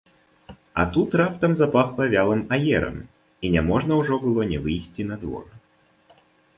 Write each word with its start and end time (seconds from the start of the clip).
А 0.73 0.81
тут 0.95 1.09
раптам 1.21 1.51
запахла 1.59 2.07
вялым 2.15 2.41
аерам, 2.59 2.97
і 3.45 3.55
няможна 3.59 3.93
ўжо 4.03 4.13
было 4.27 4.41
не 4.57 4.67
выйсці 4.69 5.01
на 5.15 5.23
двор. 5.25 5.45